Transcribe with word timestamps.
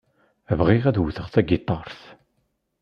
Bɣiɣ 0.59 0.83
ad 0.85 0.97
wteɣ 1.01 1.27
tagiṭart. 1.33 1.99